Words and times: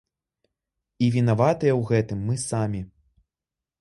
І 1.07 1.11
вінаватыя 1.15 1.73
ў 1.75 1.81
гэтым 1.91 2.19
мы 2.31 2.41
самі. 2.49 2.81